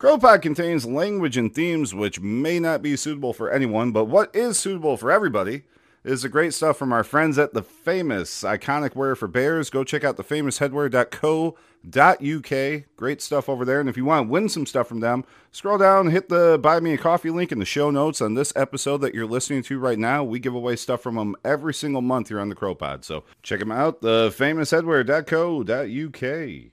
[0.00, 4.58] CROpod contains language and themes which may not be suitable for anyone, but what is
[4.58, 5.64] suitable for everybody
[6.04, 9.68] is the great stuff from our friends at The Famous, iconic wear for bears.
[9.68, 12.84] Go check out the thefamousheadwear.co.uk.
[12.96, 13.78] Great stuff over there.
[13.78, 16.80] And if you want to win some stuff from them, scroll down, hit the Buy
[16.80, 19.78] Me a Coffee link in the show notes on this episode that you're listening to
[19.78, 20.24] right now.
[20.24, 23.04] We give away stuff from them every single month here on the CROpod.
[23.04, 26.72] So check them out, the thefamousheadwear.co.uk.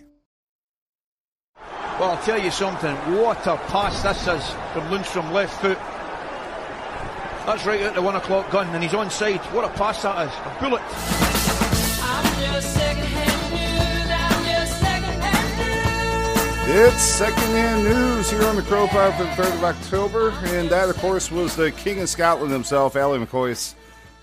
[2.01, 2.95] Well, I'll tell you something.
[3.15, 5.77] What a pass this is from Lundstram left foot.
[7.45, 9.37] That's right out the one o'clock gun, and he's onside.
[9.53, 10.33] What a pass that is.
[10.33, 10.81] A bullet.
[16.73, 20.97] It's secondhand news here on the CROpod for the 3rd of October, and that, of
[20.97, 23.75] course, was the King of Scotland himself, Ally McCoist,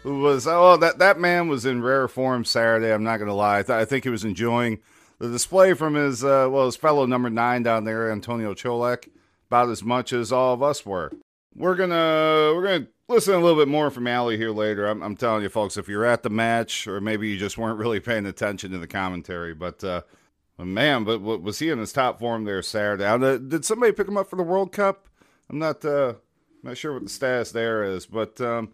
[0.03, 3.35] who was, oh, that, that man was in rare form Saturday, I'm not going to
[3.35, 3.61] lie.
[3.61, 4.81] I, th- I think he was enjoying
[5.19, 9.09] the display from his, uh, well, his fellow number nine down there, Antonio Colak,
[9.49, 11.13] about as much as all of us were.
[11.55, 14.87] We're gonna we're gonna listen a little bit more from Ally here later.
[14.87, 17.79] I'm, I'm telling you, folks, if you're at the match, or maybe you just weren't
[17.79, 20.03] really paying attention to the commentary, but uh,
[20.59, 23.05] man, but was he in his top form there Saturday?
[23.05, 25.09] Uh, did somebody pick him up for the World Cup?
[25.51, 26.15] I'm not uh,
[26.63, 28.73] not sure what the status there is, but um,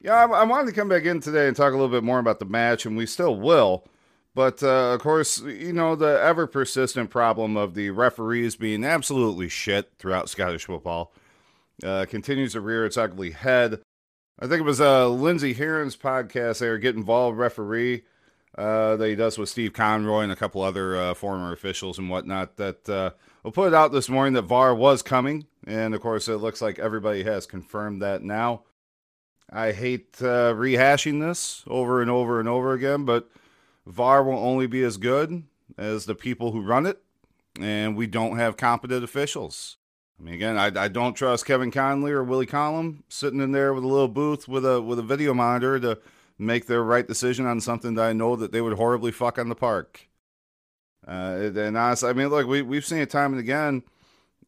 [0.00, 2.18] yeah, I, I wanted to come back in today and talk a little bit more
[2.18, 3.86] about the match, and we still will.
[4.34, 9.48] But uh, of course, you know the ever persistent problem of the referees being absolutely
[9.48, 11.12] shit throughout Scottish football
[11.82, 13.80] uh, continues to rear its ugly head.
[14.38, 18.02] I think it was uh, Lindsey Heron's podcast there, Get Involved Referee,
[18.58, 22.10] uh, that he does with Steve Conroy and a couple other uh, former officials and
[22.10, 22.56] whatnot.
[22.56, 23.10] That uh,
[23.44, 26.60] will put it out this morning that VAR was coming, and of course, it looks
[26.60, 28.62] like everybody has confirmed that now.
[29.52, 33.30] I hate uh, rehashing this over and over and over again, but
[33.86, 35.44] VAR will only be as good
[35.76, 37.02] as the people who run it,
[37.60, 39.76] and we don't have competent officials.
[40.18, 43.74] I mean, again, I, I don't trust Kevin Conley or Willie Collum sitting in there
[43.74, 45.98] with a little booth with a with a video monitor to
[46.38, 49.48] make their right decision on something that I know that they would horribly fuck on
[49.48, 50.08] the park.
[51.06, 53.82] Uh, and honestly, I mean, look, we we've seen it time and again.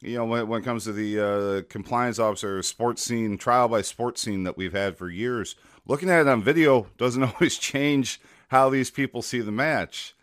[0.00, 4.44] You know, when, when it comes to the uh, compliance officer Sportscene trial by Sportscene
[4.44, 8.90] that we've had for years, looking at it on video doesn't always change how these
[8.90, 10.14] people see the match.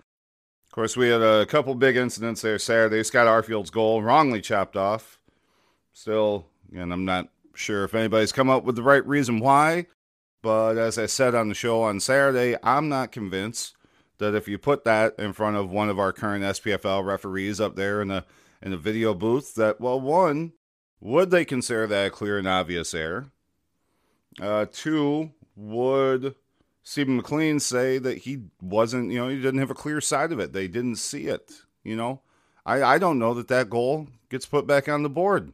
[0.66, 3.04] Of course, we had a couple big incidents there Saturday.
[3.04, 5.20] Scott Arfield's goal wrongly chopped off.
[5.92, 9.86] Still, and I'm not sure if anybody's come up with the right reason why,
[10.42, 13.76] but as I said on the show on Saturday, I'm not convinced
[14.18, 17.76] that if you put that in front of one of our current SPFL referees up
[17.76, 18.26] there in the
[18.62, 20.54] in the video booth, that well, one,
[21.00, 23.28] would they consider that a clear and obvious error?
[24.42, 26.36] Uh, two, would
[26.84, 30.40] Stephen McLean say that he wasn't, you know, he didn't have a clear side of
[30.40, 30.52] it.
[30.52, 31.52] They didn't see it,
[31.84, 32.22] you know.
[32.66, 35.54] I, I don't know that that goal gets put back on the board,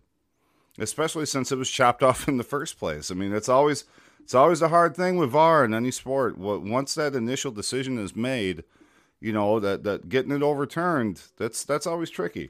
[0.79, 3.11] especially since it was chopped off in the first place.
[3.11, 3.85] I mean, it's always
[4.21, 6.37] it's always a hard thing with VAR in any sport.
[6.37, 8.63] Once that initial decision is made,
[9.19, 12.49] you know that that getting it overturned that's that's always tricky.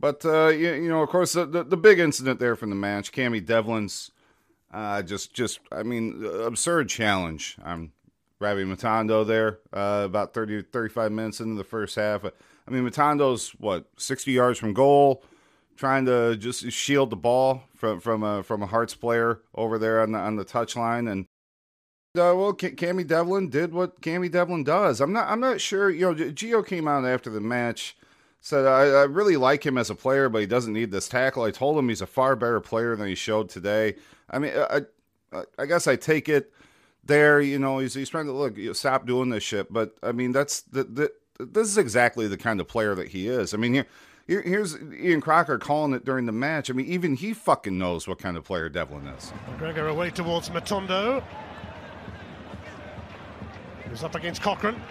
[0.00, 2.76] But uh, you, you know, of course, the, the, the big incident there from the
[2.76, 4.10] match, Cammy Devlin's
[4.72, 7.56] uh, just just I mean, absurd challenge.
[7.64, 7.92] I'm
[8.40, 12.24] Rabbi Matondo there uh, about 30 35 minutes into the first half.
[12.24, 15.24] I mean, Matondo's what 60 yards from goal,
[15.76, 20.00] trying to just shield the ball from from a from a Hearts player over there
[20.00, 21.26] on the on the touchline, and
[22.14, 25.00] uh, well, Cammy Devlin did what Cammy Devlin does.
[25.00, 25.90] I'm not I'm not sure.
[25.90, 27.96] You know, Gio came out after the match.
[28.44, 31.44] Said I, I really like him as a player, but he doesn't need this tackle.
[31.44, 33.94] I told him he's a far better player than he showed today.
[34.28, 34.80] I mean, I,
[35.56, 36.52] I, guess I take it
[37.04, 37.40] there.
[37.40, 39.72] You know, he's he's trying to look you know, stop doing this shit.
[39.72, 43.28] But I mean, that's the, the this is exactly the kind of player that he
[43.28, 43.54] is.
[43.54, 43.86] I mean, here,
[44.26, 46.68] here here's Ian Crocker calling it during the match.
[46.68, 49.32] I mean, even he fucking knows what kind of player Devlin is.
[49.50, 51.22] McGregor away towards Matondo.
[53.88, 54.82] He's up against Cochrane.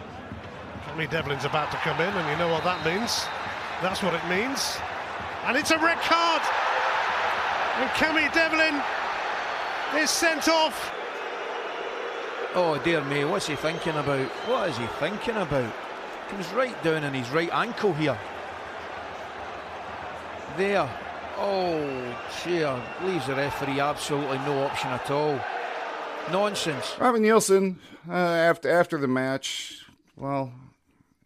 [0.85, 3.25] Cammy Devlin's about to come in, and you know what that means.
[3.81, 4.77] That's what it means.
[5.45, 6.41] And it's a red card.
[7.77, 8.81] And Cammy Devlin
[10.01, 10.93] is sent off.
[12.53, 14.27] Oh dear me, what's he thinking about?
[14.47, 15.73] What is he thinking about?
[16.29, 18.17] Comes right down in his right ankle here.
[20.57, 20.89] there.
[21.37, 22.79] Oh, dear.
[23.03, 25.39] Leaves the referee absolutely no option at all.
[26.31, 26.95] Nonsense.
[26.99, 27.77] Robbie Neilson,
[28.07, 29.85] uh, after after the match,
[30.15, 30.51] well,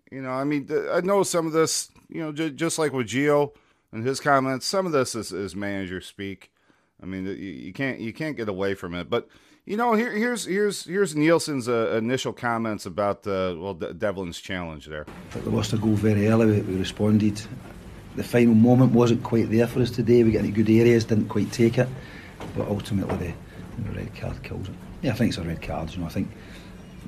[0.10, 3.08] you know, I mean, I know some of this, you know, j- just like with
[3.08, 3.54] Gio
[3.92, 6.52] and his comments, some of this is, is manager speak.
[7.02, 9.10] I mean, you, you, can't you can't get away from it.
[9.10, 9.28] But
[9.66, 14.40] you know, here, here's here's here's Neilson's uh, initial comments about the well De- Devlin's
[14.40, 15.06] challenge there.
[15.36, 16.62] We lost a goal very early.
[16.62, 17.42] We responded.
[18.16, 20.24] The final moment wasn't quite there for us today.
[20.24, 21.90] We got any good areas, didn't quite take it,
[22.56, 23.36] but ultimately
[23.78, 24.76] the, the red card kills it.
[25.02, 25.92] Yeah, I think it's a red card.
[25.94, 26.30] You know, I think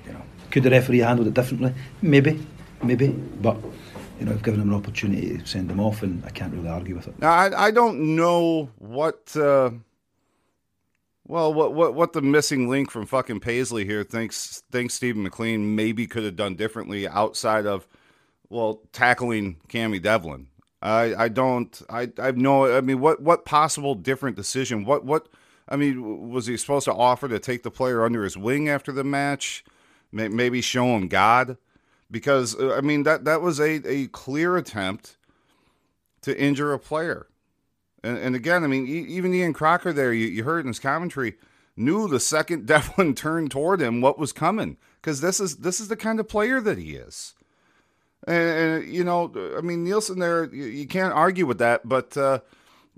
[0.05, 0.21] you know
[0.51, 1.73] could the referee handled it differently?
[2.01, 2.45] Maybe,
[2.83, 3.57] maybe, but
[4.19, 6.69] you know, I've given him an opportunity to send him off, and I can't really
[6.69, 7.19] argue with it.
[7.19, 9.71] Now, I, I don't know what, uh,
[11.27, 15.75] well, what, what, what the missing link from fucking Paisley here thinks thinks Stephen McLean
[15.75, 17.87] maybe could have done differently outside of,
[18.49, 20.47] well, tackling Cammy Devlin.
[20.81, 24.85] I, I don't, I, I no, I mean, what, what possible different decision?
[24.85, 25.27] What, what,
[25.67, 28.91] I mean, was he supposed to offer to take the player under his wing after
[28.91, 29.65] the match?
[30.11, 31.57] Maybe show him God?
[32.09, 35.17] Because uh, I mean that that was a, a clear attempt
[36.21, 37.27] to injure a player.
[38.03, 41.35] And, and again, I mean, even Ian Crocker there, you, you heard in his commentary,
[41.75, 45.87] knew the second Devlin turned toward him what was coming because this is this is
[45.87, 47.33] the kind of player that he is.
[48.25, 52.15] And, and you know, I mean, Neilson there, you, you can't argue with that, but.
[52.15, 52.39] Uh,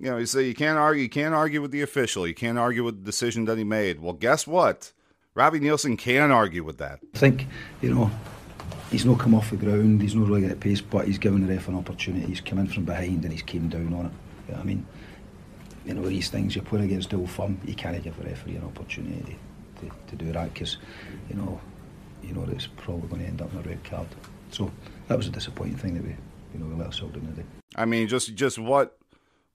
[0.01, 1.03] you know, you say you can't argue.
[1.03, 2.25] You can't argue with the official.
[2.25, 3.99] You can't argue with the decision that he made.
[3.99, 4.93] Well, guess what?
[5.35, 6.99] Robbie Neilson can argue with that.
[7.13, 7.47] I think
[7.81, 8.11] you know
[8.91, 11.53] he's not come off the ground, he's not really at pace, but he's given the
[11.53, 12.25] ref an opportunity.
[12.25, 14.11] He's come in from behind and he's came down on it.
[14.47, 14.85] You know I mean,
[15.85, 18.63] you know, these things you play against Dual Firm, you can't give the referee an
[18.63, 19.37] opportunity
[19.79, 20.77] to, to do that because,
[21.29, 21.59] you know,
[22.21, 24.07] you know it's probably going to end up in a red card.
[24.51, 24.71] So
[25.07, 26.15] that was a disappointing thing that we,
[26.53, 27.45] you know, we let ourselves down today.
[27.75, 28.97] I mean, just just what,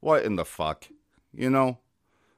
[0.01, 0.89] what in the fuck,
[1.33, 1.79] you know?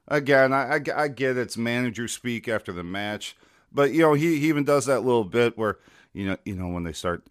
[0.08, 3.36] Again, I, I, I get it's manager speak after the match,
[3.72, 5.78] but you know he, he even does that little bit where
[6.16, 7.24] you know, you know when they start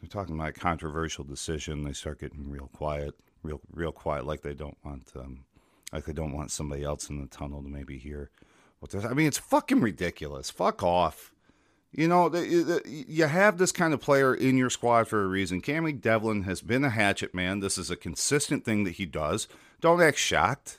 [0.00, 4.42] they're talking about a controversial decision, they start getting real quiet, real real quiet, like
[4.42, 5.44] they don't want um,
[5.92, 8.30] like they don't want somebody else in the tunnel to maybe hear
[8.80, 10.50] what I mean, it's fucking ridiculous.
[10.50, 11.32] Fuck off.
[11.92, 15.26] You know, the, the, you have this kind of player in your squad for a
[15.26, 15.60] reason.
[15.60, 17.60] Cammy Devlin has been a hatchet man.
[17.60, 19.48] This is a consistent thing that he does.
[19.80, 20.78] Don't act shocked.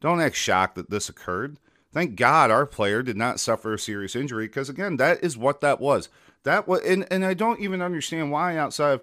[0.00, 1.58] Don't act shocked that this occurred.
[1.92, 5.60] Thank God our player did not suffer a serious injury because, again, that is what
[5.60, 6.08] that was.
[6.44, 9.02] That was, and, and I don't even understand why outside of,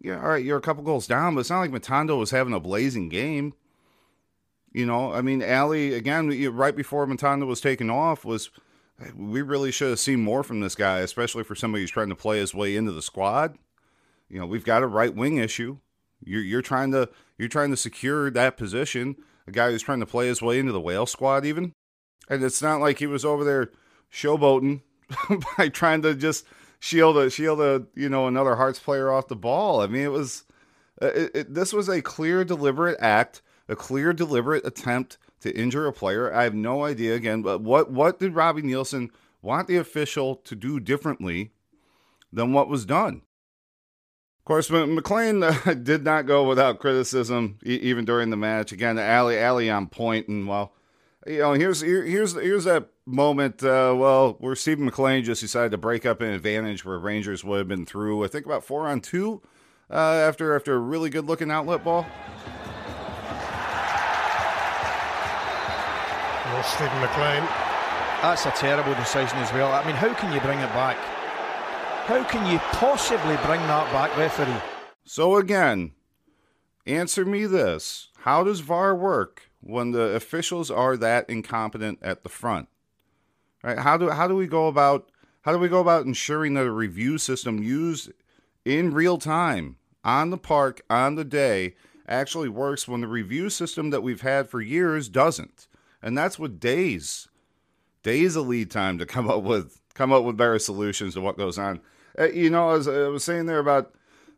[0.00, 2.54] yeah, all right, you're a couple goals down, but it's not like Matondo was having
[2.54, 3.54] a blazing game.
[4.72, 8.50] You know, I mean, Ally, again, right before Matondo was taken off, was
[9.14, 12.16] we really should have seen more from this guy, especially for somebody who's trying to
[12.16, 13.56] play his way into the squad.
[14.28, 15.78] You know, we've got a right wing issue.
[16.24, 19.16] You're, you're trying to you're trying to secure that position.
[19.46, 21.72] A guy who's trying to play his way into the whale squad, even,
[22.28, 23.70] and it's not like he was over there
[24.12, 24.82] showboating
[25.58, 26.46] by trying to just
[26.82, 29.80] shield a shield a you know another Hearts player off the ball.
[29.80, 30.44] I mean, it was
[31.00, 35.86] uh, it, it, this was a clear, deliberate act, a clear, deliberate attempt to injure
[35.86, 36.34] a player.
[36.34, 40.56] I have no idea again, but what what did Robbie Neilson want the official to
[40.56, 41.52] do differently
[42.32, 43.22] than what was done?
[44.40, 45.52] Of course, McLean uh,
[45.82, 48.72] did not go without criticism even during the match.
[48.72, 50.74] Again, Ally Ally on point, and well,
[51.26, 55.70] you know, here's here, here's here's that moment, uh, well, where Stephen McLean just decided
[55.72, 58.86] to break up an advantage where Rangers would have been through, I think, about four
[58.88, 59.40] on two
[59.90, 62.06] uh, after after a really good looking outlet ball.
[66.44, 67.48] Well, Stephen McLean.
[68.22, 69.72] That's a terrible decision as well.
[69.72, 70.96] I mean, how can you bring it back?
[72.06, 74.62] How can you possibly bring that back, referee?
[75.04, 75.92] So again,
[76.86, 82.28] answer me this: How does VAR work when the officials are that incompetent at the
[82.28, 82.68] front?
[83.62, 83.78] Right?
[83.78, 85.10] How do how do we go about
[85.42, 88.12] how do we go about ensuring that a review system used
[88.64, 91.74] in real time on the park on the day
[92.08, 95.66] actually works when the review system that we've had for years doesn't?
[96.02, 97.28] And that's with days,
[98.02, 101.36] days of lead time to come up with come up with better solutions to what
[101.36, 101.80] goes on.
[102.18, 103.94] Uh, you know, as I was saying there about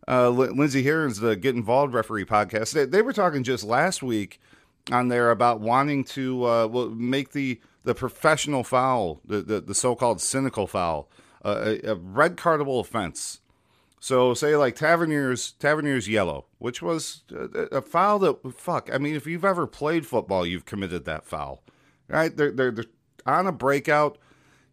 [0.07, 4.41] uh, Lindsey Heron's the Get Involved referee podcast, they, they, were talking just last week
[4.91, 9.95] on there about wanting to uh, make the the professional foul, the, the, the so
[9.95, 11.09] called cynical foul,
[11.45, 13.41] uh, a, a, red cardable offense.
[14.01, 18.91] So, say like Tavernier's Tavernier's yellow, which was a, a, foul that fuck.
[18.93, 21.63] I mean, if you've ever played football, you've committed that foul,
[22.09, 22.35] right?
[22.35, 22.85] They're they're, they're
[23.27, 24.19] on a breakout.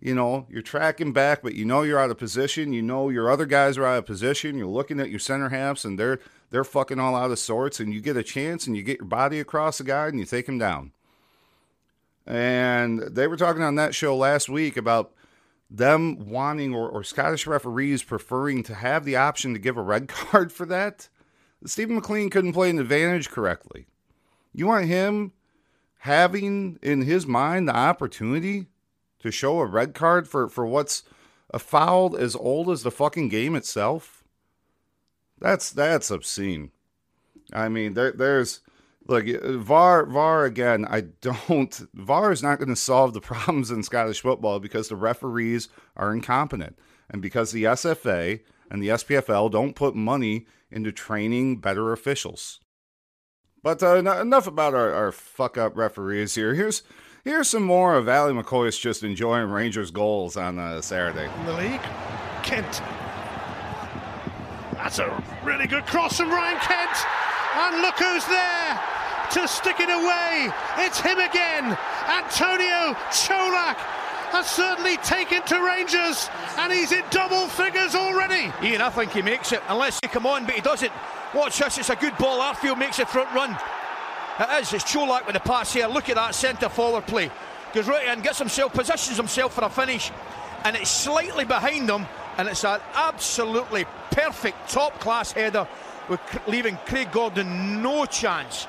[0.02, 2.74] You know, you're tracking back, but you know you're out of position.
[2.74, 4.58] You know your other guys are out of position.
[4.58, 6.20] You're looking at your center halves, and they're
[6.52, 9.08] they're fucking all out of sorts, and you get a chance and you get your
[9.08, 10.92] body across the guy and you take him down.
[12.28, 15.14] And they were talking on that show last week about
[15.70, 20.08] them wanting or, or Scottish referees preferring to have the option to give a red
[20.10, 21.08] card for that.
[21.66, 23.88] Stephen McLean couldn't play an advantage correctly.
[24.54, 25.32] You want him
[26.00, 28.68] having in his mind the opportunity
[29.20, 31.04] to show a red card for, for what's
[31.54, 34.21] a foul as old as the fucking game itself?
[35.42, 36.72] That's that's obscene.
[37.52, 38.62] I mean, there there's
[39.08, 40.86] look VAR VAR again.
[40.88, 44.96] I don't VAR is not going to solve the problems in Scottish football because the
[44.96, 45.68] referees
[45.98, 46.78] are incompetent
[47.10, 52.62] and because the SFA and the SPFL don't put money into training better officials.
[53.64, 56.54] But uh, enough about our, our fuck up referees here.
[56.54, 56.84] Here's
[57.24, 61.30] here's some more of Ally McCoist just enjoying Rangers goals on uh, Saturday.
[61.40, 61.82] In the league,
[62.44, 62.82] Kent.
[64.92, 66.92] That's a really good cross from Ryan Kent.
[67.56, 68.78] And look who's there
[69.32, 70.52] to stick it away.
[70.80, 71.78] It's him again.
[72.10, 73.78] Antonio Colak
[74.36, 78.52] has certainly taken to Rangers, and he's in double figures already.
[78.62, 80.92] Ian, I think he makes it, unless he come on, but he doesn't.
[81.34, 82.42] Watch this, it's a good ball.
[82.42, 83.58] Arfield makes a front run.
[84.42, 85.88] It is, it's Colak with the pass here.
[85.88, 87.32] Look at that centre forward play.
[87.74, 90.12] Goes right in, gets himself, positions himself for a finish,
[90.66, 92.06] and it's slightly behind him,
[92.42, 95.68] and it's an absolutely perfect top class header
[96.10, 98.66] with leaving Craig Gordon no chance.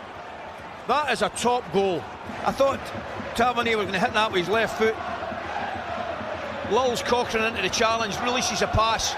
[0.89, 2.05] That is a top goal.
[2.45, 2.79] I thought
[3.35, 4.95] Tavernier was going to hit that with his left foot.
[6.71, 9.15] lulls Cochrane into the challenge, releases a pass.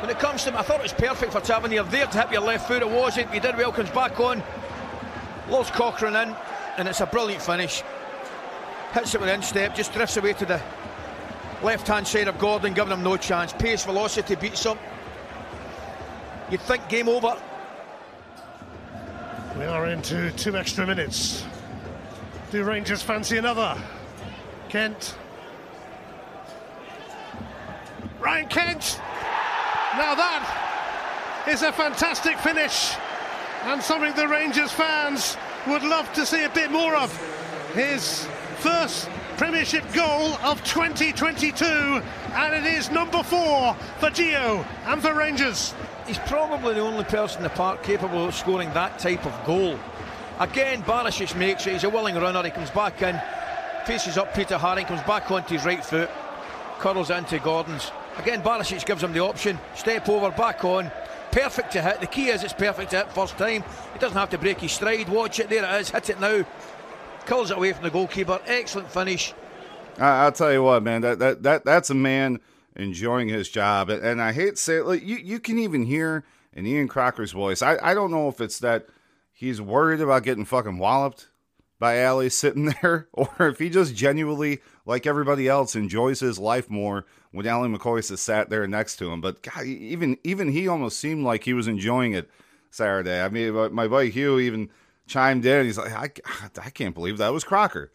[0.00, 2.32] When it comes to him, I thought it was perfect for Tavernier there to hit
[2.32, 2.82] your left foot.
[2.82, 3.32] It wasn't.
[3.32, 4.42] He did well, comes back on.
[5.48, 6.34] Lulls Cochrane in,
[6.76, 7.84] and it's a brilliant finish.
[8.94, 10.60] Hits it with instep, just drifts away to the
[11.62, 13.52] left hand side of Gordon, giving him no chance.
[13.52, 14.78] Pace, velocity beats him.
[16.50, 17.36] You'd think game over.
[19.58, 21.44] We are into two extra minutes.
[22.50, 23.80] Do Rangers fancy another?
[24.68, 25.16] Kent.
[28.20, 29.00] Ryan Kent.
[29.96, 32.94] Now that is a fantastic finish
[33.64, 37.14] and something the Rangers fans would love to see a bit more of.
[37.74, 38.26] His
[38.58, 45.74] first Premiership goal of 2022, and it is number four for Gio and for Rangers.
[46.06, 49.78] He's probably the only person in the park capable of scoring that type of goal.
[50.38, 51.72] Again, Barisic makes it.
[51.72, 52.42] He's a willing runner.
[52.42, 53.20] He comes back in,
[53.86, 56.10] faces up Peter Haring, comes back onto his right foot,
[56.78, 57.90] curls into Gordon's.
[58.18, 59.58] Again, Barisic gives him the option.
[59.74, 60.90] Step over, back on.
[61.30, 62.00] Perfect to hit.
[62.00, 63.64] The key is it's perfect to hit first time.
[63.94, 65.08] He doesn't have to break his stride.
[65.08, 65.48] Watch it.
[65.48, 65.90] There it is.
[65.90, 66.44] Hit it now.
[67.26, 68.40] Kills it away from the goalkeeper.
[68.46, 69.34] Excellent finish.
[69.98, 71.02] I, will tell you what, man.
[71.02, 72.40] That that that that's a man
[72.76, 73.90] enjoying his job.
[73.90, 77.32] And I hate to say it, like, you, you can even hear in Ian Crocker's
[77.32, 77.62] voice.
[77.62, 78.86] I, I don't know if it's that
[79.32, 81.28] he's worried about getting fucking walloped
[81.78, 86.70] by Ally sitting there, or if he just genuinely, like everybody else, enjoys his life
[86.70, 89.20] more when Ally McCoist has sat there next to him.
[89.20, 92.30] But God, even even he almost seemed like he was enjoying it
[92.70, 93.20] Saturday.
[93.20, 94.70] I mean, my buddy Hugh even
[95.12, 95.66] chimed in.
[95.66, 96.10] He's like, I,
[96.64, 97.92] I can't believe that was Crocker.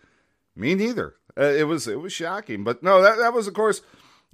[0.55, 1.15] Me neither.
[1.37, 3.81] Uh, it was it was shocking, but no, that that was of course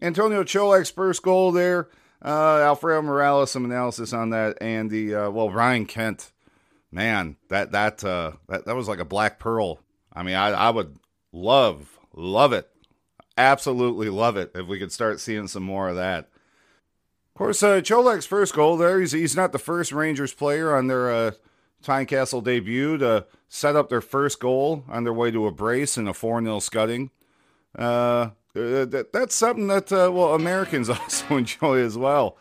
[0.02, 1.90] Antonio Colak's first goal there.
[2.24, 6.32] Uh, Alfredo Morelos, some analysis on that, and the uh, well Ryan Kent,
[6.92, 9.82] man, that that uh, that that was like a black pearl.
[10.14, 10.98] I mean, I I would
[11.34, 12.70] love love it,
[13.38, 16.30] absolutely love it if we could start seeing some more of that.
[17.36, 19.02] Of course, uh, Colak's first goal there.
[19.02, 21.32] He's he's not the first Rangers player on their uh,
[21.84, 26.08] Tynecastle debut to set up their first goal on their way to a brace in
[26.08, 27.12] a 4 0 scudding.
[27.78, 32.38] Uh, uh, that, that's something that uh, well Americans also enjoy as well.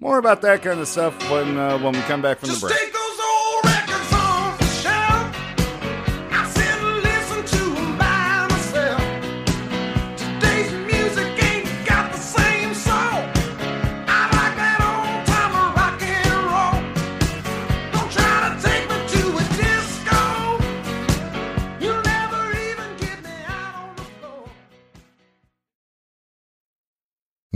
[0.00, 2.68] More about that kind of stuff when uh, when we come back from Just the
[2.68, 2.91] break.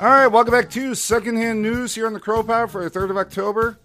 [0.00, 3.16] All right, welcome back to Secondhand News here on the CROpod for the 3rd of
[3.18, 3.78] October.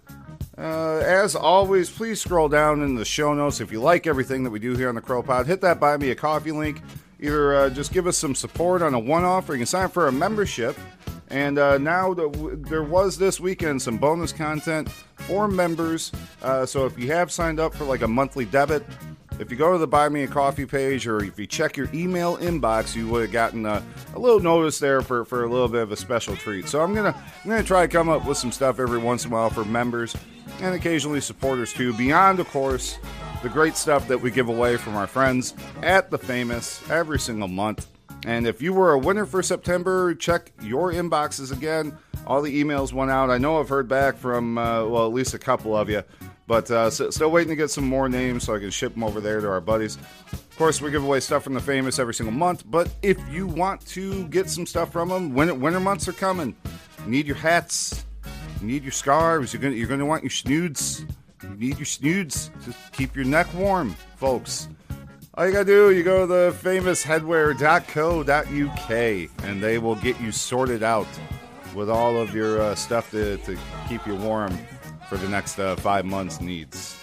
[0.58, 4.50] Uh, as always, please scroll down in the show notes if you like everything that
[4.50, 5.46] we do here on the CROpod.
[5.46, 6.82] Hit that buy me a coffee link.
[7.20, 9.84] Either uh, just give us some support on a one off or you can sign
[9.84, 10.78] up for a membership.
[11.28, 16.14] And uh, now the, there was this weekend some bonus content for members.
[16.42, 18.86] Uh, so if you have signed up for like a monthly debit,
[19.40, 21.90] if you go to the Buy Me a Coffee page or if you check your
[21.94, 25.68] email inbox, you would have gotten a, a, little notice there for, for a little
[25.68, 26.68] bit of a special treat.
[26.70, 29.32] So I'm gonna I'm gonna try to come up with some stuff every once in
[29.32, 30.16] a while for members
[30.62, 31.94] and occasionally supporters too.
[31.94, 32.98] Beyond, of course,
[33.44, 37.48] the great stuff that we give away from our friends at the famous every single
[37.48, 37.88] month.
[38.26, 41.96] And if you were a winner for September, check your inboxes again.
[42.26, 43.30] All the emails went out.
[43.30, 46.04] I know I've heard back from uh, well at least a couple of you.
[46.48, 49.20] But uh, still waiting to get some more names so I can ship them over
[49.20, 49.98] there to our buddies.
[50.32, 52.64] Of course, we give away stuff from the famous every single month.
[52.68, 56.56] But if you want to get some stuff from them, winter, winter months are coming.
[57.04, 58.06] You need your hats.
[58.62, 59.54] You need your scarves.
[59.54, 61.04] You're gonna you're gonna want your snoods.
[61.44, 64.68] You need your snoods to keep your neck warm, folks.
[65.34, 68.90] All you gotta do, you go to the famous headwear.co.uk
[69.44, 71.08] and they will get you sorted out
[71.74, 73.58] with all of your uh, stuff to, to
[73.90, 74.58] keep you warm
[75.10, 76.98] for the next uh, five months' needs.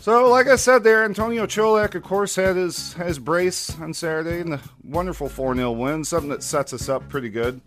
[0.00, 4.40] So, like I said there, Antonio Colak, of course, had his, his brace on Saturday
[4.40, 7.60] in the wonderful 4 0 win, something that sets us up pretty good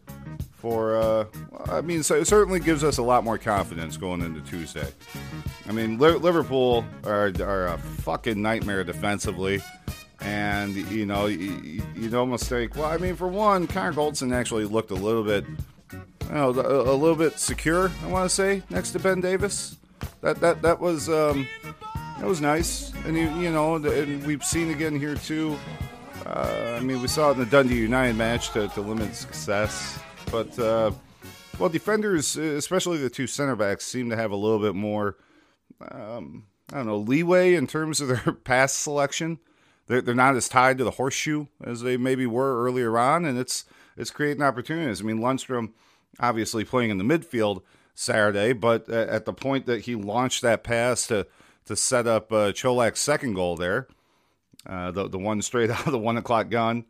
[0.63, 1.25] for, uh,
[1.65, 4.87] I mean, so it certainly gives us a lot more confidence going into Tuesday.
[5.67, 9.61] I mean, Liverpool are, are a fucking nightmare defensively.
[10.21, 14.63] And, you know, you, would almost think, well, I mean, for one, Connor Goldson actually
[14.63, 15.45] looked a little bit
[16.31, 17.91] know, a, a little bit secure.
[18.03, 19.77] I want to say next to Ben Davies.
[20.21, 21.47] That that that was um,
[22.19, 25.57] that was nice, and you, you know, and we've seen again here too.
[26.25, 29.99] Uh, I mean, we saw it in the Dundee United match to, to limit success,
[30.31, 30.91] but uh,
[31.59, 35.17] well, defenders, especially the two center backs, seem to have a little bit more.
[35.91, 39.39] Um, I don't know leeway in terms of their pass selection.
[39.87, 43.37] They're, they're not as tied to the horseshoe as they maybe were earlier on, and
[43.37, 43.65] it's
[43.97, 45.01] it's creating opportunities.
[45.01, 45.71] I mean, Lundstram
[46.19, 47.61] obviously playing in the midfield
[47.95, 51.27] Saturday, but at the point that he launched that pass to
[51.65, 53.87] to set up uh, Colak's second goal there,
[54.67, 56.85] uh, the the one straight out of the one o'clock gun.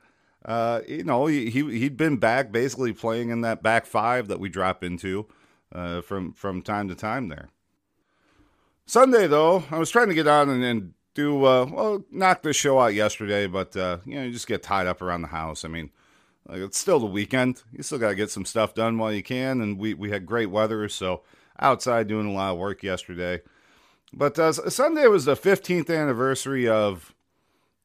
[0.45, 4.39] Uh, you know, he, he he'd been back basically playing in that back five that
[4.39, 5.27] we drop into
[5.73, 7.49] uh, from from time to time there.
[8.85, 12.57] Sunday though, I was trying to get on and, and do uh, well, knock this
[12.57, 15.63] show out yesterday, but uh, you know, you just get tied up around the house.
[15.63, 15.91] I mean,
[16.47, 17.63] like it's still the weekend.
[17.71, 19.61] You still got to get some stuff done while you can.
[19.61, 21.21] And we, we had great weather, so
[21.59, 23.41] outside doing a lot of work yesterday.
[24.11, 27.15] But uh, Sunday was the 15th anniversary of,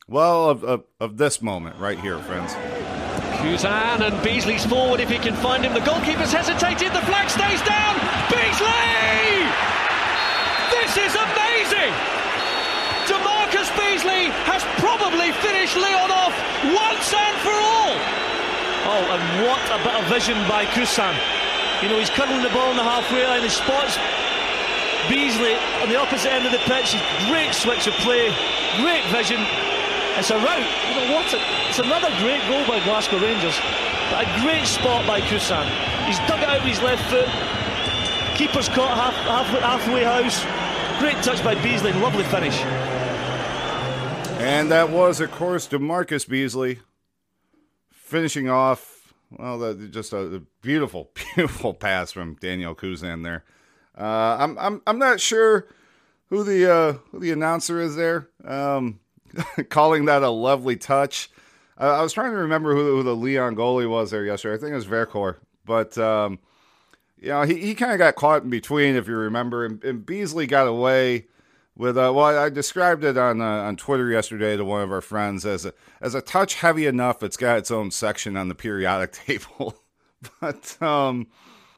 [0.07, 2.55] well, of, of, of this moment right here, friends.
[3.39, 5.73] Cousin and Beasley's forward if he can find him.
[5.73, 6.93] The goalkeeper's hesitated.
[6.93, 7.95] The flag stays down.
[8.29, 9.47] Beasley!
[10.75, 11.95] This is amazing!
[13.07, 16.35] DaMarcus Beasley has probably finished Lyon off
[16.67, 18.28] once and for all.
[18.89, 21.13] Oh, and what a bit of vision by Cousin.
[21.85, 24.01] You know, he's curling the ball in the halfway line, he spots
[25.13, 26.97] Beasley on the opposite end of the pitch.
[27.29, 28.33] Great switch of play,
[28.81, 29.45] great vision.
[30.17, 30.65] It's a rout.
[30.89, 31.29] You know what?
[31.69, 33.61] It's another great goal by Glasgow Rangers.
[34.11, 35.69] But a great spot by Cousin.
[36.09, 37.29] He's dug it out with his left foot.
[38.41, 40.41] Keeper's caught half, half, halfway house.
[40.99, 41.93] Great touch by Beasley.
[41.93, 42.59] Lovely finish.
[44.41, 46.81] And that was, of course, DaMarcus Beasley
[48.09, 53.45] finishing off, well, the, just a, beautiful, beautiful pass from Daniel Cousin there.
[53.97, 55.69] Uh, I'm, I'm, I'm not sure
[56.31, 59.01] who the uh, who the announcer is there, um,
[59.69, 61.31] calling that a lovely touch.
[61.77, 64.57] I was trying to remember who, who, the Lyon goalie was there yesterday.
[64.57, 66.41] I think it was Vercoutre, but um,
[67.21, 70.05] you know he, he kind of got caught in between, if you remember, and, and
[70.05, 71.27] Beasley got away
[71.79, 75.01] with uh, well, I described it on uh, on Twitter yesterday to one of our
[75.01, 77.23] friends as a as a touch heavy enough.
[77.23, 79.77] It's got its own section on the periodic table,
[80.41, 81.29] but um,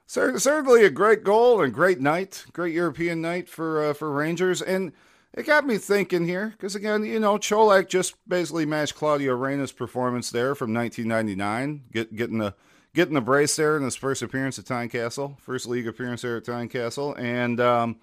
[0.07, 4.93] certainly a great goal and great night, great European night for uh, for Rangers, and
[5.35, 9.71] it got me thinking here because again, you know, Colak just basically matched Claudio Reyna's
[9.71, 12.55] performance there from 1999, get, getting the
[12.95, 16.45] getting the brace there in his first appearance at Tynecastle, first league appearance there at
[16.45, 17.61] Tynecastle, and.
[17.61, 17.97] Um,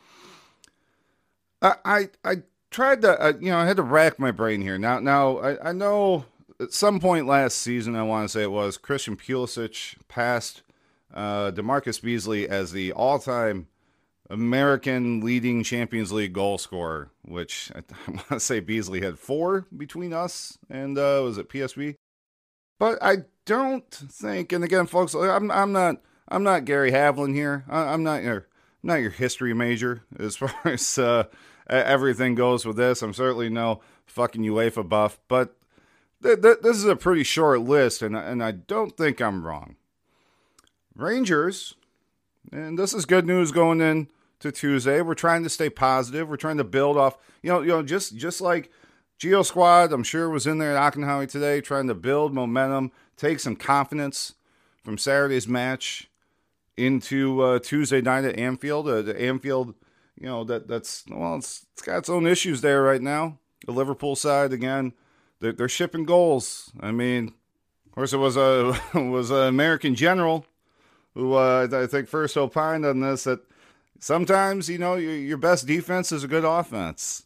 [1.61, 2.35] I I,
[2.69, 4.77] tried to uh, you know I had to rack my brain here.
[4.77, 6.25] Now now I, I know
[6.59, 10.63] at some point last season I want to say it was Christian Pulisic passed
[11.13, 13.67] uh, DaMarcus Beasley as the all-time
[14.29, 19.65] American leading Champions League goal scorer, which I, I want to say Beasley had four
[19.75, 21.95] between us and uh, was it PSV?
[22.79, 25.97] But I don't think, and again, folks, I'm, I'm not
[26.29, 27.65] I'm not Gary Havlin here.
[27.69, 28.47] I, am not your
[28.83, 31.25] Not your history major as far as uh,
[31.69, 33.01] everything goes with this.
[33.01, 35.55] I'm certainly no fucking UEFA buff, but
[36.23, 39.75] th- th- this is a pretty short list, and and I don't think I'm wrong.
[40.95, 41.75] Rangers,
[42.51, 44.07] and this is good news going in
[44.39, 45.01] to Tuesday.
[45.01, 46.29] We're trying to stay positive.
[46.29, 48.71] We're trying to build off, you know, you know, just just like
[49.19, 53.39] Gio Squad, I'm sure was in there at Auchenhowie today, trying to build momentum, take
[53.39, 54.35] some confidence
[54.83, 56.09] from Saturday's match
[56.77, 58.87] into uh, Tuesday night at Anfield.
[58.87, 59.73] Uh, the Anfield,
[60.19, 63.39] you know, that that's well, it's, it's got its own issues there right now.
[63.65, 64.93] The Liverpool side again,
[65.39, 66.71] they're, they're shipping goals.
[66.79, 67.33] I mean,
[67.87, 70.45] of course, it was a was an American general
[71.13, 73.41] who uh, I think first opined on this that
[73.99, 77.23] sometimes you know your, your best defense is a good offense.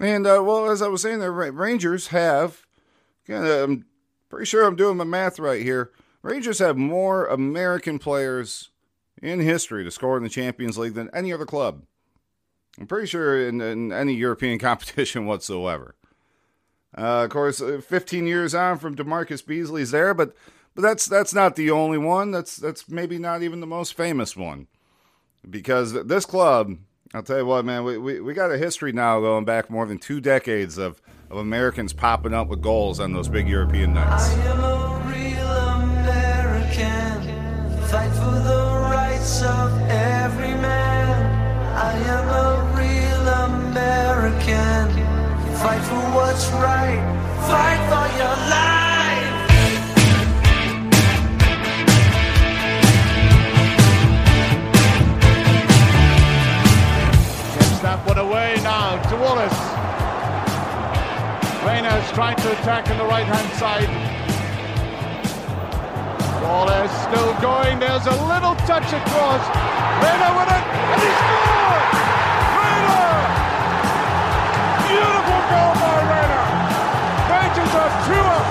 [0.00, 2.66] And uh, well, as I was saying, the Rangers have.
[3.26, 3.84] Again, I'm
[4.28, 5.92] pretty sure I'm doing my math right here.
[6.22, 8.70] Rangers have more American players
[9.22, 11.82] in history to score in the Champions League than any other club.
[12.78, 15.94] I'm pretty sure in, in any European competition whatsoever.
[16.96, 20.34] Uh, of course, uh, 15 years on from DaMarcus Beasley's there, but
[20.74, 22.30] but that's that's not the only one.
[22.30, 24.68] That's that's maybe not even the most famous one,
[25.48, 26.78] because this club,
[27.12, 29.86] I'll tell you what, man, we, we, we got a history now going back more
[29.86, 34.28] than two decades of, of Americans popping up with goals on those big European nights.
[46.38, 47.02] What's right.
[47.50, 48.78] Fight for your life.
[58.06, 59.58] One away now to Wallace.
[61.66, 63.90] Reyna's trying to attack on the right hand side.
[66.40, 67.80] Wallace still going.
[67.80, 69.42] There's a little touch across.
[70.04, 71.37] Reina with it, and he
[78.08, 78.46] Up.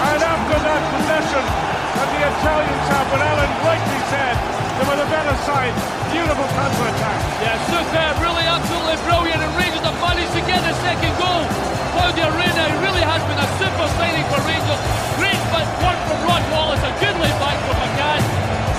[0.00, 4.32] And after that possession that the Italians have, what Alan rightly said,
[4.80, 5.76] they were the better side.
[6.08, 7.18] Beautiful counter-attack.
[7.44, 9.44] Yeah, superb, really absolutely brilliant.
[9.44, 11.44] And Rangers have managed to get the second goal.
[11.92, 14.80] Claudio Reyna really has been a super signing for Rangers.
[15.20, 18.24] Great but one from Rod Wallace, a good lay back from McCann.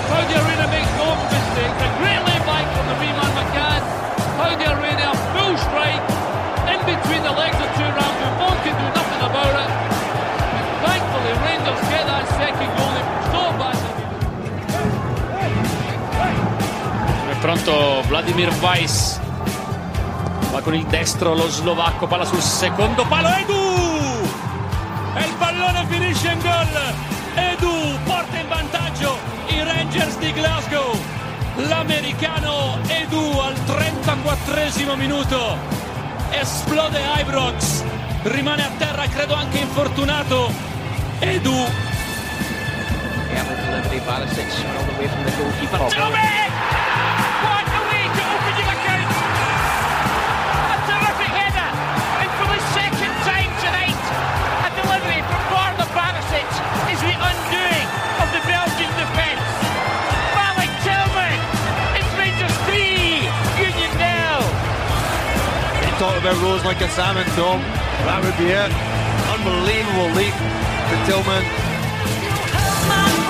[0.10, 1.78] Claudio Reyna makes no mistakes.
[1.86, 2.21] A great
[18.22, 19.20] Vladimir Weiss.
[20.52, 23.28] Va con il destro lo slovacco, palla sul secondo palo.
[23.30, 24.30] Edu!
[25.16, 26.94] e il pallone finisce in gol.
[27.34, 30.96] Edu porta in vantaggio i Rangers di Glasgow.
[31.68, 35.58] L'americano Edu al 34 minuto
[36.30, 37.84] esplode Ibrox,
[38.24, 40.52] rimane a terra credo anche infortunato.
[41.18, 41.90] Edu.
[45.92, 46.51] Delivery,
[66.02, 67.62] You talk about Rose like a salmon, Tom.
[67.62, 68.74] That would be it.
[69.30, 70.34] Unbelievable leap
[70.90, 73.21] for Tillman.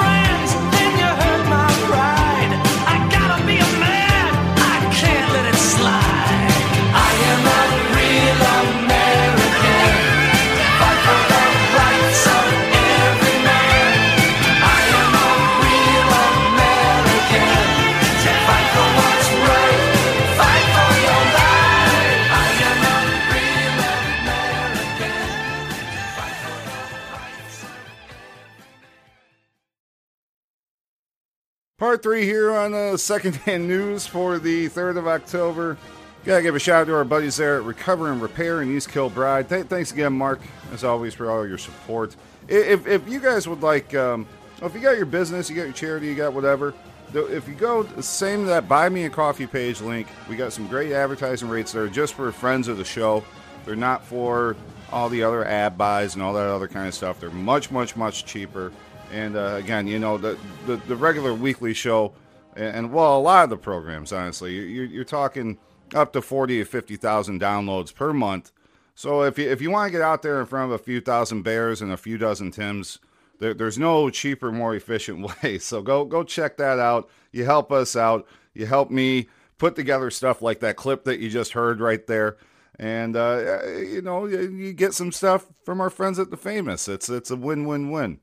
[31.91, 35.77] Part three here on uh, secondhand news for the 3rd of October.
[36.23, 38.87] Gotta give a shout out to our buddies there at Recover and Repair in East
[38.87, 39.49] Kilbride.
[39.49, 40.39] Th- thanks again, Mark,
[40.71, 42.15] as always, for all your support.
[42.47, 44.25] If, if you guys would like, um,
[44.61, 46.73] if you got your business, you got your charity, you got whatever,
[47.13, 50.67] if you go the same that Buy Me a Coffee page link, we got some
[50.67, 53.21] great advertising rates there just for friends of the show.
[53.65, 54.55] They're not for
[54.91, 57.19] all the other ad buys and all that other kind of stuff.
[57.19, 58.71] They're much, much, much cheaper.
[59.11, 62.13] And uh, again, you know, the, the, the regular weekly show,
[62.55, 65.57] and, and, well, a lot of the programs, honestly, you're, you're talking
[65.93, 68.51] up to 40 or 50,000 downloads per month
[68.95, 71.01] So if you if you want to get out there in front of a few
[71.01, 72.99] thousand bears and a few dozen Tims,
[73.39, 75.57] there, there's no cheaper, more efficient way.
[75.59, 77.09] So go go check that out.
[77.31, 78.27] You help us out.
[78.53, 79.27] You help me
[79.57, 82.37] put together stuff like that clip that you just heard right there.
[82.81, 86.87] And uh, you know you, get some stuff from our friends at the Famous.
[86.87, 88.19] It's it's a win win win.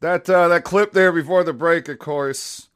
[0.00, 2.68] That uh, that clip there before the break, of course.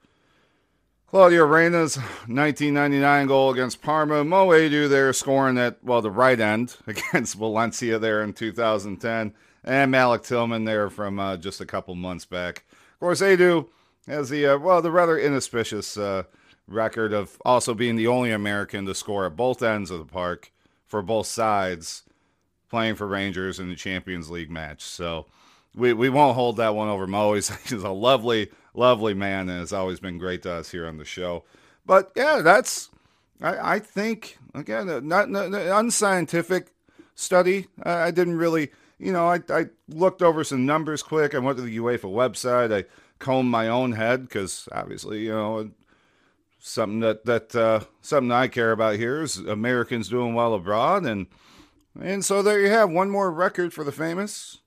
[1.07, 4.25] Claudio Reyna's 1999 goal against Parma.
[4.25, 9.33] Mo Edu there scoring at, well, the right end against Valencia there in 2010.
[9.63, 12.65] And Malik Tillman there from uh, just a couple months back.
[12.95, 13.69] Of course, Edu
[14.09, 16.25] has the, uh, well, the rather inauspicious uh,
[16.67, 20.51] record of also being the only American to score at both ends of the park
[20.87, 22.03] for both sides
[22.69, 24.83] playing for Rangers in the Champions League match.
[24.83, 25.27] So
[25.75, 27.35] we, we won't hold that one over Mo.
[27.35, 31.05] He's, a lovely, lovely man and has always been great to us here on the
[31.05, 31.45] show.
[31.85, 32.91] But yeah, that's,
[33.41, 36.73] I, I think, again, uh, not, not, unscientific
[37.15, 37.67] study.
[37.83, 41.35] I, I didn't really, you know, I, I looked over some numbers quick.
[41.35, 42.75] I went to the UEFA website.
[42.75, 42.85] I
[43.19, 45.71] combed my own head because obviously, you know,
[46.67, 51.05] something that, that, uh, something I care about here is Americans doing well abroad.
[51.05, 51.27] And,
[52.01, 54.59] and so there you have one more record for the famous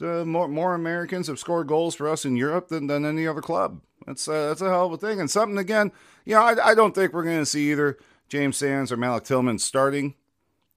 [0.00, 3.40] uh, more more Americans have scored goals for us in Europe than, than any other
[3.40, 3.80] club.
[4.06, 5.92] That's that's a hell of a thing, and something again.
[6.24, 9.24] You know, I, I don't think we're going to see either James Sands or Malik
[9.24, 10.14] Tillman starting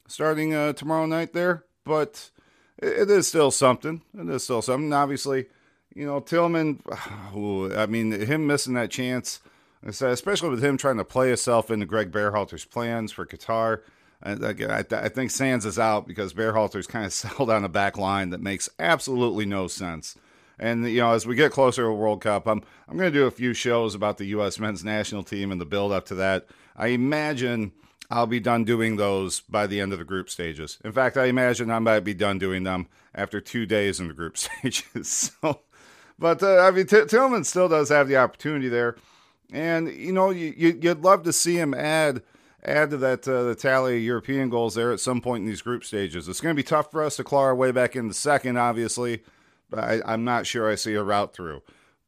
[0.07, 2.29] starting uh, tomorrow night there, but
[2.77, 4.01] it, it is still something.
[4.17, 4.93] It is still something.
[4.93, 5.47] Obviously,
[5.93, 6.81] you know Tillman.
[7.35, 9.41] Ooh, I mean, him missing that chance,
[9.87, 13.81] especially with him trying to play himself into Gregg Berhalter's plans for Qatar.
[14.21, 17.97] Again, I, I think Sands is out because Bearhalter's kind of settled on a back
[17.97, 20.15] line that makes absolutely no sense.
[20.59, 23.27] And you know, as we get closer to World Cup, I'm I'm going to do
[23.27, 24.59] a few shows about the U.S.
[24.59, 26.47] men's national team and the build up to that.
[26.75, 27.73] I imagine
[28.09, 30.79] I'll be done doing those by the end of the group stages.
[30.83, 34.13] In fact, I imagine I might be done doing them after two days in the
[34.13, 35.07] group stages.
[35.07, 35.61] so,
[36.17, 38.95] but uh, I mean, T- Tillman still does have the opportunity there,
[39.51, 42.21] and you know, you, you'd love to see him add
[42.63, 45.61] add to that uh, the tally of European goals there at some point in these
[45.61, 46.27] group stages.
[46.27, 48.57] It's going to be tough for us to claw our way back in the second,
[48.57, 49.23] obviously.
[49.69, 51.61] But I, I'm not sure I see a route through.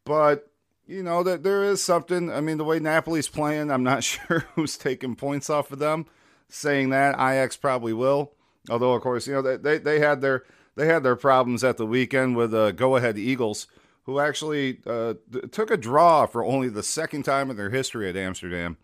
[0.05, 0.49] But
[0.85, 2.31] you know that there is something.
[2.31, 6.05] I mean, the way Napoli's playing, I'm not sure who's taking points off of them.
[6.51, 8.33] Saying that, Ajax probably will.
[8.69, 10.43] Although, of course, you know they they had their
[10.75, 13.67] they had their problems at the weekend with uh, Go Ahead Eagles,
[14.09, 15.13] who actually uh,
[15.51, 18.75] took a draw for only the second time in their history at Amsterdam.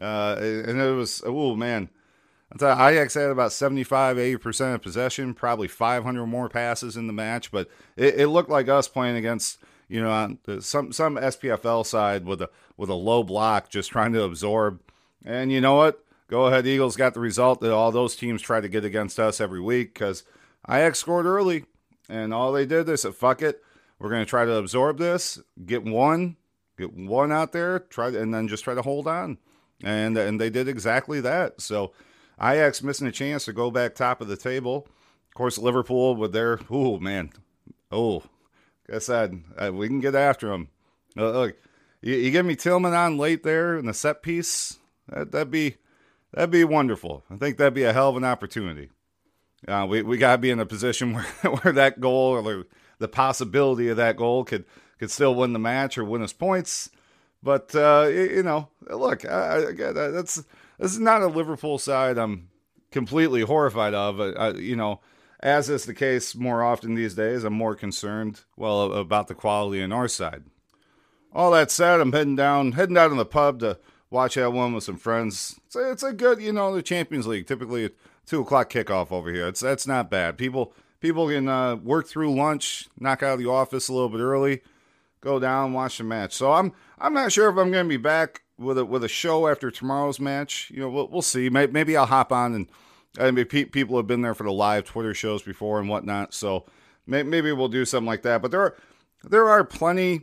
[0.00, 1.88] Uh, and it was, oh man,
[2.60, 7.12] I you, Ajax had about 75, 80% of possession, probably 500 more passes in the
[7.12, 12.24] match, but it, it looked like us playing against, you know, some, some SPFL side
[12.24, 14.80] with a, with a low block, just trying to absorb.
[15.24, 16.04] And you know what?
[16.26, 19.40] Go ahead, Eagles got the result that all those teams try to get against us
[19.40, 20.24] every week because
[20.68, 21.66] Ajax scored early,
[22.08, 23.62] and all they did, they said, fuck it.
[24.04, 26.36] We're going to try to absorb this, get one,
[26.76, 29.38] get one out there, try, and then just try to hold on
[29.82, 31.60] and and they did exactly that.
[31.60, 31.92] So
[32.40, 34.88] Ajax missing a chance to go back top of the table.
[35.28, 37.30] Of course, Liverpool with their oh man,
[37.90, 38.22] oh,
[38.88, 40.68] like I said, uh, we can get after them.
[41.16, 41.56] Uh, look,
[42.00, 44.78] you, you give me Tillman on late there in the set piece.
[45.08, 45.76] That, that'd be
[46.32, 47.24] that'd be wonderful.
[47.30, 48.90] I think that'd be a hell of an opportunity.
[49.66, 52.66] Uh, we we gotta be in a position where where that goal or
[52.98, 54.64] the possibility of that goal could
[54.98, 56.90] could still win the match or win us points.
[57.42, 60.36] But uh, you know, look, I, I, that's
[60.78, 62.48] this is not a Liverpool side I'm
[62.90, 64.20] completely horrified of.
[64.20, 65.00] I, you know,
[65.40, 69.82] as is the case more often these days, I'm more concerned well about the quality
[69.82, 70.44] on our side.
[71.32, 73.78] All that said, I'm heading down, heading down to the pub to
[74.08, 75.60] watch that one with some friends.
[75.66, 77.90] It's a, it's a good, you know, the Champions League typically
[78.24, 79.48] two o'clock kickoff over here.
[79.48, 80.38] It's that's not bad.
[80.38, 80.72] People
[81.04, 84.62] people can uh, work through lunch, knock out of the office a little bit early,
[85.20, 86.32] go down, watch the match.
[86.32, 89.08] So I'm I'm not sure if I'm going to be back with a with a
[89.08, 90.70] show after tomorrow's match.
[90.74, 91.50] You know, we'll, we'll see.
[91.50, 92.68] Maybe I'll hop on and
[93.18, 96.32] I mean, people have been there for the live Twitter shows before and whatnot.
[96.32, 96.64] So
[97.06, 98.40] maybe we'll do something like that.
[98.40, 98.76] But there are
[99.22, 100.22] there are plenty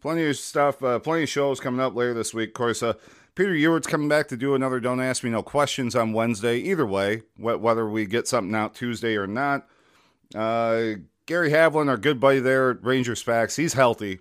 [0.00, 2.48] plenty of stuff, uh, plenty of shows coming up later this week.
[2.48, 2.94] Of course, uh,
[3.36, 6.56] Peter Ewart's coming back to do another Don't Ask Me No Questions on Wednesday.
[6.56, 9.68] Either way, whether we get something out Tuesday or not.
[10.34, 14.20] Uh, Gary Havlin, our good buddy there at Rangers Facts, he's healthy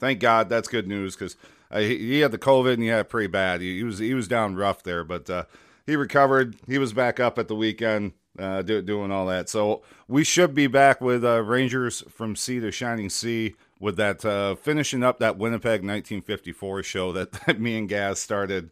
[0.00, 1.36] thank God that's good news because
[1.70, 3.60] uh, he, he, had the COVID and he had it pretty bad.
[3.60, 5.44] He, he, was he was down rough there, but uh,
[5.86, 6.56] he recovered.
[6.66, 9.48] He was back up at the weekend uh, do, doing all that.
[9.48, 14.24] So we should be back with uh, Rangers from Sea to Shining Sea with that
[14.24, 18.70] uh, finishing up that Winnipeg 1954 show that, that me and Gaz started.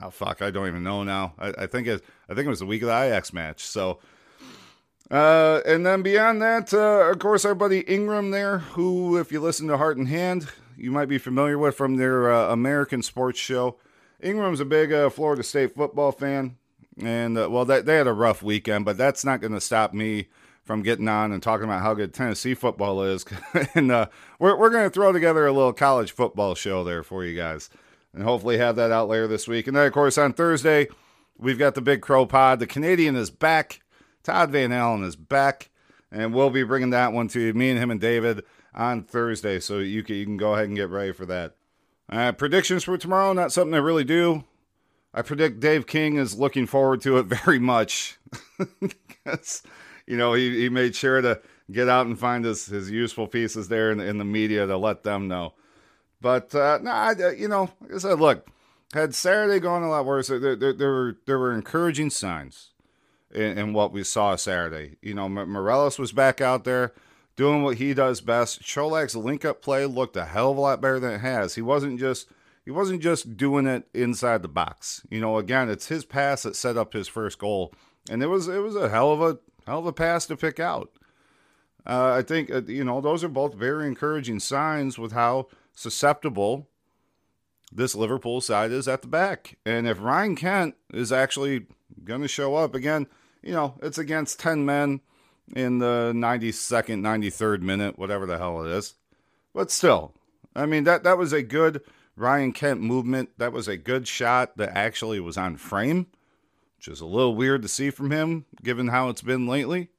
[0.00, 1.34] Oh fuck, I don't even know now.
[1.38, 3.64] I, I think it I think it was the week of the Ajax match.
[3.64, 3.98] So
[5.10, 9.40] Uh, and then beyond that, uh, of course, our buddy Ingram there, who, if you
[9.40, 13.38] listen to Heart and Hand, you might be familiar with from their uh, American sports
[13.38, 13.76] show.
[14.20, 16.56] Ingram's a big uh, Florida State football fan.
[17.00, 19.92] And, uh, well, they, they had a rough weekend, but that's not going to stop
[19.92, 20.28] me
[20.64, 23.24] from getting on and talking about how good Tennessee football is.
[23.74, 24.06] and uh,
[24.40, 27.70] we're, we're going to throw together a little college football show there for you guys.
[28.12, 29.66] And hopefully have that out later this week.
[29.66, 30.88] And then, of course, on Thursday,
[31.38, 32.58] we've got the Big CROpod.
[32.58, 33.82] The Canadian is back.
[34.26, 35.70] Todd Van Allen is back,
[36.10, 38.42] and we'll be bringing that one to you, me and him and David
[38.74, 39.60] on Thursday.
[39.60, 41.54] So you can, you can go ahead and get ready for that.
[42.10, 44.42] Uh, predictions for tomorrow, not something I really do.
[45.14, 48.18] I predict Dave King is looking forward to it very much.
[48.80, 49.62] because,
[50.08, 53.68] you know, he, he made sure to get out and find his, his useful pieces
[53.68, 55.54] there in, in the media to let them know.
[56.20, 58.48] But, uh, no, I, uh, you know, like I said, look,
[58.92, 62.72] had Saturday gone a lot worse, there, there, there, were, there were encouraging signs
[63.36, 64.96] in, in what we saw Saturday.
[65.02, 66.92] You know, Morelos was back out there
[67.36, 68.62] doing what he does best.
[68.62, 71.54] Colak's link up play looked a hell of a lot better than it has.
[71.54, 72.28] He wasn't just
[72.64, 75.06] he wasn't just doing it inside the box.
[75.10, 77.72] You know, again, it's his pass that set up his first goal,
[78.10, 80.58] and it was it was a hell of a hell of a pass to pick
[80.58, 80.90] out.
[81.86, 86.68] Uh, I think uh, you know those are both very encouraging signs with how susceptible
[87.70, 89.58] this Liverpool side is at the back.
[89.66, 91.66] And if Ryan Kent is actually
[92.04, 93.06] going to show up again,
[93.46, 95.00] you know, it's against 10 men
[95.54, 98.94] in the 92nd, 93rd minute, whatever the hell it is.
[99.54, 100.14] But still,
[100.56, 101.80] I mean, that, that was a good
[102.16, 103.30] Ryan Kent movement.
[103.38, 106.08] That was a good shot that actually was on frame,
[106.76, 109.90] which is a little weird to see from him given how it's been lately.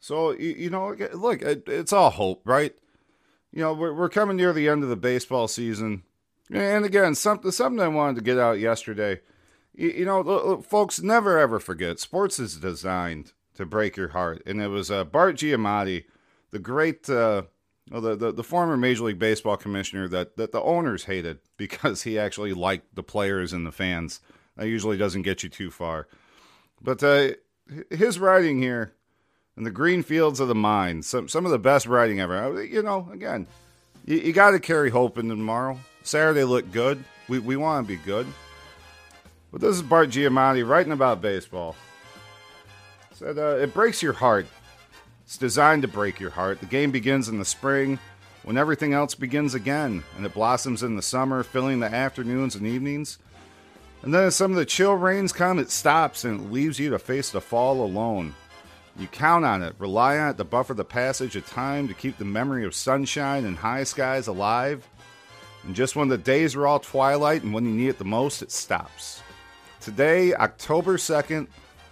[0.00, 2.74] So, you, you know, look, it, it's all hope, right?
[3.52, 6.02] You know, we're, we're coming near the end of the baseball season.
[6.50, 9.20] And again, something, something I wanted to get out yesterday
[9.74, 14.42] you, you know, folks, never ever forget sports is designed to break your heart.
[14.46, 16.04] And it was uh, Bart Giamatti,
[16.50, 17.42] the great, uh,
[17.90, 22.02] well, the, the, the former Major League Baseball commissioner that, that the owners hated because
[22.02, 24.20] he actually liked the players and the fans.
[24.56, 26.06] That usually doesn't get you too far.
[26.80, 27.30] But uh,
[27.90, 28.94] his writing here
[29.56, 32.62] in the green fields of the mind, some, some of the best writing ever.
[32.62, 33.46] You know, again,
[34.04, 35.78] you, you got to carry hope in tomorrow.
[36.02, 37.02] Saturday looked good.
[37.28, 38.26] We, we want to be good.
[39.54, 41.76] But this is Bart Giamatti writing about baseball.
[43.12, 44.48] Said uh, it breaks your heart.
[45.24, 46.58] It's designed to break your heart.
[46.58, 48.00] The game begins in the spring
[48.42, 52.66] when everything else begins again, and it blossoms in the summer, filling the afternoons and
[52.66, 53.18] evenings.
[54.02, 56.90] And then as some of the chill rains come, it stops and it leaves you
[56.90, 58.34] to face the fall alone.
[58.98, 62.18] You count on it, rely on it to buffer the passage of time to keep
[62.18, 64.84] the memory of sunshine and high skies alive.
[65.62, 68.42] And just when the days are all twilight and when you need it the most,
[68.42, 69.22] it stops.
[69.84, 71.46] Today, October 2nd,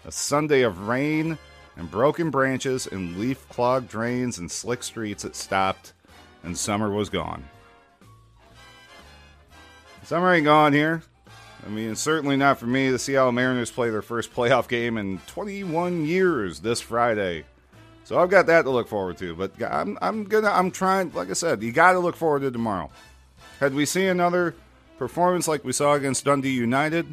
[0.07, 1.37] a Sunday of rain
[1.77, 5.93] and broken branches and leaf clogged drains and slick streets, it stopped
[6.43, 7.45] and summer was gone.
[10.05, 11.03] Summer ain't gone here.
[11.67, 12.89] I mean, certainly not for me.
[12.89, 17.45] The Seattle Mariners play their first playoff game in 21 years this Friday.
[18.05, 19.37] So I've got that to look forward to.
[19.37, 21.13] But I'm, I'm gonna, I'm trying.
[21.13, 22.91] Like I said, you got to look forward to tomorrow.
[23.61, 24.55] Had we seen another
[24.97, 27.07] performance like we saw against Dundee United,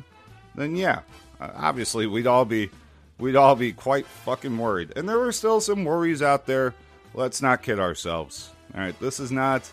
[0.56, 1.02] then yeah,
[1.40, 2.70] uh, obviously we'd all be
[3.18, 4.94] we'd all be quite fucking worried.
[4.96, 6.74] And there were still some worries out there.
[7.14, 8.50] Let's not kid ourselves.
[8.74, 9.70] All right, this is not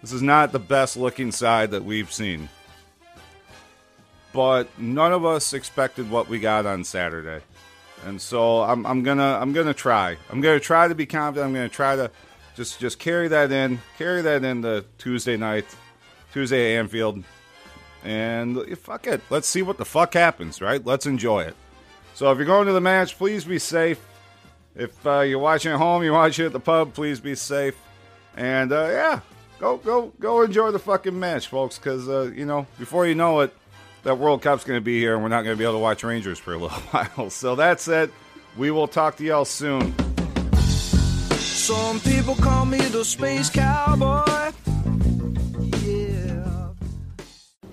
[0.00, 2.48] this is not the best looking side that we've seen.
[4.32, 7.42] But none of us expected what we got on Saturday.
[8.06, 10.16] And so I'm, I'm gonna I'm gonna try.
[10.30, 11.48] I'm gonna try to be confident.
[11.48, 12.10] I'm gonna try to
[12.54, 15.66] just just carry that in, carry that into Tuesday night,
[16.32, 17.24] Tuesday at Anfield,
[18.04, 19.20] and fuck it.
[19.30, 20.84] Let's see what the fuck happens, right?
[20.84, 21.56] Let's enjoy it.
[22.14, 24.00] So if you're going to the match, please be safe.
[24.74, 27.76] If uh, you're watching at home, you're watching at the pub, please be safe.
[28.36, 29.20] And uh, yeah,
[29.58, 31.78] go go go enjoy the fucking match, folks.
[31.78, 33.54] Because uh, you know, before you know it,
[34.04, 35.80] that World Cup's going to be here, and we're not going to be able to
[35.80, 37.30] watch Rangers for a little while.
[37.30, 38.12] So that's it.
[38.56, 39.94] We will talk to y'all soon.
[41.38, 44.52] Some people call me the space cowboy.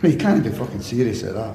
[0.05, 1.53] You can't be fucking serious at that.